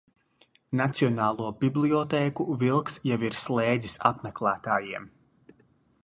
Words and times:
Nacionālo 0.79 1.49
bibliotēku 1.63 2.45
Vilks 2.63 2.97
jau 3.09 3.19
ir 3.29 3.37
slēdzis 3.41 3.93
apmeklētājiem. 4.11 5.05